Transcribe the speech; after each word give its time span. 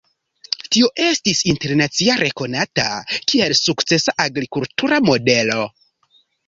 Tio 0.75 0.87
estis 1.07 1.41
internacia 1.53 2.17
rekonata, 2.23 2.89
kiel 3.33 3.57
sukcesa 3.63 4.19
agrikultura 4.29 5.05
modelo. 5.13 5.65